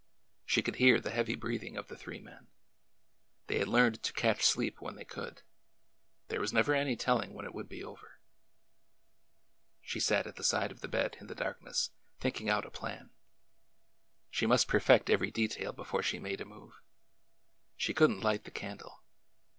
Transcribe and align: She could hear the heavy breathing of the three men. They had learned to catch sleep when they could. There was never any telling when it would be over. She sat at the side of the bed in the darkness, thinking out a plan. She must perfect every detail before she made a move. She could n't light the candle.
She 0.47 0.63
could 0.63 0.77
hear 0.77 0.99
the 0.99 1.11
heavy 1.11 1.35
breathing 1.35 1.77
of 1.77 1.87
the 1.87 1.95
three 1.95 2.19
men. 2.19 2.47
They 3.45 3.59
had 3.59 3.67
learned 3.67 4.01
to 4.01 4.13
catch 4.13 4.41
sleep 4.43 4.81
when 4.81 4.95
they 4.95 5.05
could. 5.05 5.43
There 6.29 6.39
was 6.39 6.51
never 6.51 6.73
any 6.73 6.95
telling 6.95 7.35
when 7.35 7.45
it 7.45 7.53
would 7.53 7.69
be 7.69 7.83
over. 7.83 8.19
She 9.83 9.99
sat 9.99 10.25
at 10.25 10.37
the 10.37 10.43
side 10.43 10.71
of 10.71 10.79
the 10.81 10.87
bed 10.87 11.17
in 11.19 11.27
the 11.27 11.35
darkness, 11.35 11.91
thinking 12.19 12.49
out 12.49 12.65
a 12.65 12.71
plan. 12.71 13.11
She 14.31 14.47
must 14.47 14.67
perfect 14.67 15.07
every 15.07 15.29
detail 15.29 15.71
before 15.71 16.01
she 16.01 16.17
made 16.17 16.41
a 16.41 16.45
move. 16.45 16.79
She 17.77 17.93
could 17.93 18.09
n't 18.09 18.23
light 18.23 18.45
the 18.45 18.49
candle. 18.49 19.03